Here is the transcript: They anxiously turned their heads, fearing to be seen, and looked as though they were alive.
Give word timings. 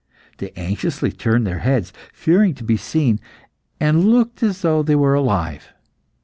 They 0.39 0.49
anxiously 0.55 1.11
turned 1.11 1.45
their 1.45 1.59
heads, 1.59 1.93
fearing 2.11 2.55
to 2.55 2.63
be 2.63 2.75
seen, 2.75 3.19
and 3.79 4.05
looked 4.09 4.41
as 4.41 4.63
though 4.63 4.81
they 4.81 4.95
were 4.95 5.13
alive. 5.13 5.73